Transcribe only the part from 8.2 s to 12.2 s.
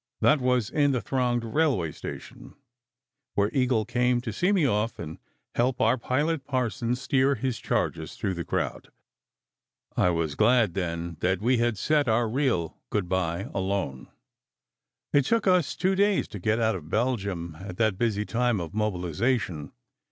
the crowd. I was glad then that we had said